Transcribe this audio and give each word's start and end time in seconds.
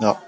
No. 0.00 0.18